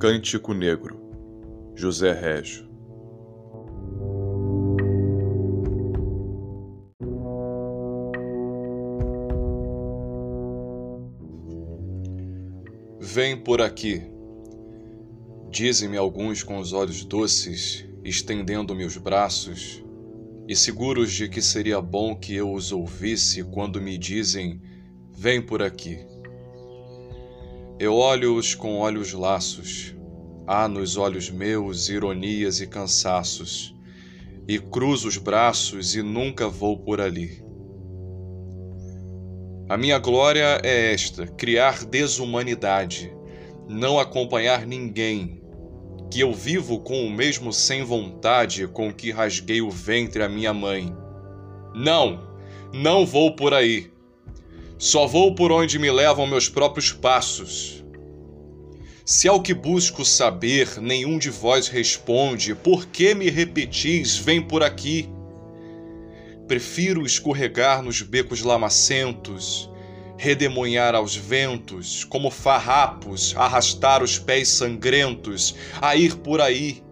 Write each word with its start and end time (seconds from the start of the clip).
Cântico 0.00 0.54
Negro, 0.54 0.98
José 1.74 2.10
Régio. 2.10 2.66
Vem 12.98 13.36
por 13.44 13.60
aqui, 13.60 14.00
dizem-me 15.50 15.98
alguns 15.98 16.42
com 16.42 16.58
os 16.58 16.72
olhos 16.72 17.04
doces, 17.04 17.86
estendendo-me 18.02 18.86
os 18.86 18.96
braços, 18.96 19.84
e 20.48 20.56
seguros 20.56 21.12
de 21.12 21.28
que 21.28 21.42
seria 21.42 21.78
bom 21.78 22.16
que 22.16 22.34
eu 22.34 22.50
os 22.50 22.72
ouvisse 22.72 23.44
quando 23.44 23.82
me 23.82 23.98
dizem: 23.98 24.62
Vem 25.10 25.44
por 25.44 25.60
aqui. 25.60 26.09
Eu 27.80 27.94
olho-os 27.94 28.54
com 28.54 28.76
olhos 28.76 29.14
laços, 29.14 29.96
há 30.46 30.68
nos 30.68 30.98
olhos 30.98 31.30
meus 31.30 31.88
ironias 31.88 32.60
e 32.60 32.66
cansaços, 32.66 33.74
e 34.46 34.58
cruzo 34.58 35.08
os 35.08 35.16
braços 35.16 35.96
e 35.96 36.02
nunca 36.02 36.46
vou 36.46 36.78
por 36.78 37.00
ali. 37.00 37.42
A 39.66 39.78
minha 39.78 39.98
glória 39.98 40.60
é 40.62 40.92
esta: 40.92 41.26
criar 41.26 41.86
desumanidade, 41.86 43.10
não 43.66 43.98
acompanhar 43.98 44.66
ninguém, 44.66 45.42
que 46.10 46.20
eu 46.20 46.34
vivo 46.34 46.80
com 46.80 47.06
o 47.06 47.10
mesmo 47.10 47.50
sem 47.50 47.82
vontade 47.82 48.68
com 48.68 48.92
que 48.92 49.10
rasguei 49.10 49.62
o 49.62 49.70
ventre 49.70 50.22
a 50.22 50.28
minha 50.28 50.52
mãe. 50.52 50.94
Não, 51.74 52.28
não 52.74 53.06
vou 53.06 53.34
por 53.34 53.54
aí. 53.54 53.90
Só 54.80 55.06
vou 55.06 55.34
por 55.34 55.52
onde 55.52 55.78
me 55.78 55.90
levam 55.90 56.26
meus 56.26 56.48
próprios 56.48 56.90
passos. 56.90 57.84
Se 59.04 59.28
ao 59.28 59.42
que 59.42 59.52
busco 59.52 60.06
saber 60.06 60.80
nenhum 60.80 61.18
de 61.18 61.28
vós 61.28 61.68
responde, 61.68 62.54
por 62.54 62.86
que 62.86 63.14
me 63.14 63.28
repetis, 63.28 64.16
vem 64.16 64.40
por 64.40 64.62
aqui? 64.62 65.06
Prefiro 66.48 67.04
escorregar 67.04 67.82
nos 67.82 68.00
becos 68.00 68.40
lamacentos, 68.40 69.70
redemoinhar 70.16 70.94
aos 70.94 71.14
ventos, 71.14 72.02
como 72.02 72.30
farrapos, 72.30 73.34
arrastar 73.36 74.02
os 74.02 74.18
pés 74.18 74.48
sangrentos, 74.48 75.54
a 75.78 75.94
ir 75.94 76.16
por 76.16 76.40
aí. 76.40 76.82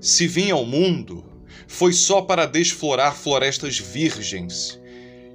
Se 0.00 0.26
vim 0.26 0.50
ao 0.50 0.64
mundo, 0.64 1.26
foi 1.66 1.92
só 1.92 2.22
para 2.22 2.46
desflorar 2.46 3.14
florestas 3.14 3.78
virgens 3.78 4.82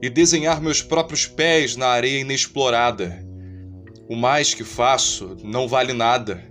e 0.01 0.09
desenhar 0.09 0.61
meus 0.61 0.81
próprios 0.81 1.25
pés 1.25 1.75
na 1.75 1.87
areia 1.87 2.21
inexplorada. 2.21 3.25
O 4.07 4.15
mais 4.15 4.53
que 4.53 4.63
faço 4.63 5.37
não 5.43 5.67
vale 5.67 5.93
nada. 5.93 6.43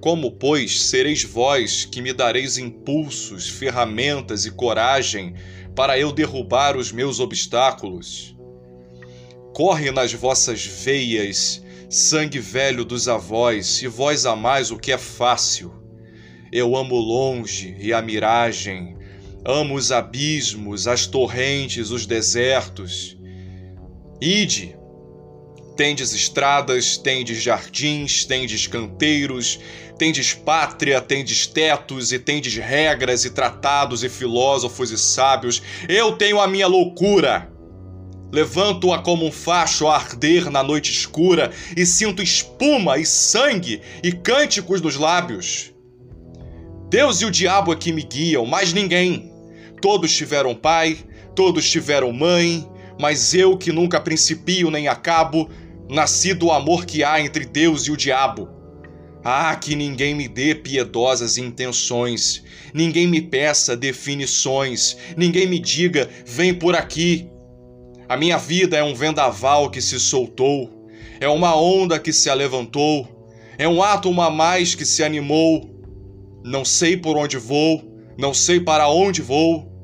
Como, 0.00 0.32
pois, 0.32 0.82
sereis 0.82 1.24
vós 1.24 1.84
que 1.84 2.00
me 2.00 2.12
dareis 2.12 2.58
impulsos, 2.58 3.48
ferramentas 3.48 4.46
e 4.46 4.50
coragem 4.50 5.34
para 5.74 5.98
eu 5.98 6.12
derrubar 6.12 6.76
os 6.76 6.92
meus 6.92 7.18
obstáculos? 7.18 8.36
Corre 9.52 9.90
nas 9.90 10.12
vossas 10.12 10.64
veias 10.64 11.64
sangue 11.88 12.38
velho 12.38 12.84
dos 12.84 13.08
avós, 13.08 13.80
e 13.82 13.86
vós 13.86 14.26
amais 14.26 14.70
o 14.70 14.76
que 14.76 14.92
é 14.92 14.98
fácil. 14.98 15.72
Eu 16.52 16.76
amo 16.76 16.96
longe 16.96 17.76
e 17.78 17.92
a 17.92 18.02
miragem, 18.02 18.95
Amo 19.48 19.76
os 19.76 19.92
abismos, 19.92 20.88
as 20.88 21.06
torrentes, 21.06 21.92
os 21.92 22.04
desertos. 22.04 23.16
Ide, 24.20 24.76
tendes 25.76 26.12
estradas, 26.12 26.96
tendes 26.96 27.40
jardins, 27.40 28.24
tendes 28.24 28.66
canteiros, 28.66 29.60
tendes 29.96 30.34
pátria, 30.34 31.00
tendes 31.00 31.46
tetos 31.46 32.10
e 32.10 32.18
tendes 32.18 32.56
regras 32.56 33.24
e 33.24 33.30
tratados 33.30 34.02
e 34.02 34.08
filósofos 34.08 34.90
e 34.90 34.98
sábios. 34.98 35.62
Eu 35.88 36.16
tenho 36.16 36.40
a 36.40 36.48
minha 36.48 36.66
loucura. 36.66 37.48
Levanto-a 38.32 38.98
como 38.98 39.24
um 39.24 39.30
facho 39.30 39.86
a 39.86 39.94
arder 39.94 40.50
na 40.50 40.64
noite 40.64 40.90
escura 40.90 41.52
e 41.76 41.86
sinto 41.86 42.20
espuma 42.20 42.98
e 42.98 43.06
sangue 43.06 43.80
e 44.02 44.10
cânticos 44.10 44.80
nos 44.80 44.96
lábios. 44.96 45.72
Deus 46.90 47.20
e 47.20 47.24
o 47.24 47.30
diabo 47.30 47.72
é 47.72 47.76
que 47.76 47.92
me 47.92 48.02
guiam, 48.02 48.44
mais 48.44 48.72
ninguém. 48.72 49.35
Todos 49.86 50.12
tiveram 50.12 50.52
pai, 50.52 50.98
todos 51.32 51.70
tiveram 51.70 52.10
mãe, 52.10 52.68
mas 53.00 53.34
eu 53.34 53.56
que 53.56 53.70
nunca 53.70 54.00
principio 54.00 54.68
nem 54.68 54.88
acabo, 54.88 55.48
nasci 55.88 56.34
do 56.34 56.50
amor 56.50 56.84
que 56.84 57.04
há 57.04 57.20
entre 57.20 57.44
Deus 57.46 57.86
e 57.86 57.92
o 57.92 57.96
diabo. 57.96 58.48
Ah, 59.22 59.54
que 59.54 59.76
ninguém 59.76 60.12
me 60.12 60.26
dê 60.26 60.56
piedosas 60.56 61.38
intenções, 61.38 62.42
ninguém 62.74 63.06
me 63.06 63.22
peça 63.22 63.76
definições, 63.76 64.96
ninguém 65.16 65.46
me 65.46 65.60
diga, 65.60 66.10
vem 66.26 66.52
por 66.52 66.74
aqui. 66.74 67.30
A 68.08 68.16
minha 68.16 68.38
vida 68.38 68.76
é 68.76 68.82
um 68.82 68.92
vendaval 68.92 69.70
que 69.70 69.80
se 69.80 70.00
soltou, 70.00 70.88
é 71.20 71.28
uma 71.28 71.54
onda 71.54 71.96
que 71.96 72.12
se 72.12 72.28
alevantou, 72.28 73.30
é 73.56 73.68
um 73.68 73.80
átomo 73.80 74.20
a 74.20 74.30
mais 74.30 74.74
que 74.74 74.84
se 74.84 75.04
animou. 75.04 75.70
Não 76.44 76.64
sei 76.64 76.96
por 76.96 77.16
onde 77.16 77.36
vou, 77.36 77.84
não 78.18 78.34
sei 78.34 78.58
para 78.58 78.88
onde 78.88 79.22
vou, 79.22 79.75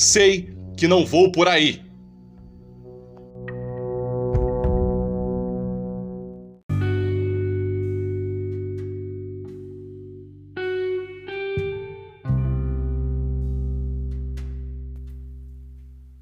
sei 0.00 0.54
que 0.78 0.88
não 0.88 1.04
vou 1.04 1.30
por 1.30 1.46
aí. 1.46 1.82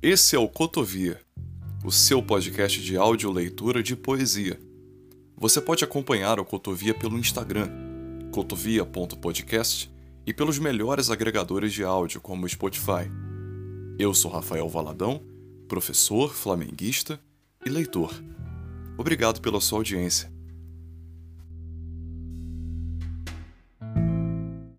Esse 0.02 0.34
é 0.34 0.38
o 0.38 0.48
Cotovia, 0.48 1.20
o 1.84 1.92
seu 1.92 2.20
podcast 2.20 2.82
de 2.82 2.96
áudio 2.96 3.30
leitura 3.30 3.80
de 3.80 3.94
poesia. 3.94 4.58
Você 5.36 5.60
pode 5.60 5.84
acompanhar 5.84 6.40
o 6.40 6.44
Cotovia 6.44 6.94
pelo 6.94 7.16
Instagram, 7.16 7.68
cotovia.podcast 8.32 9.88
e 10.26 10.34
pelos 10.34 10.58
melhores 10.58 11.10
agregadores 11.10 11.72
de 11.72 11.84
áudio, 11.84 12.20
como 12.20 12.44
o 12.44 12.48
Spotify. 12.48 13.27
Eu 13.98 14.14
sou 14.14 14.30
Rafael 14.30 14.68
Valadão, 14.68 15.20
professor, 15.66 16.32
flamenguista 16.32 17.20
e 17.66 17.68
leitor. 17.68 18.14
Obrigado 18.96 19.40
pela 19.40 19.60
sua 19.60 19.80
audiência. 19.80 20.32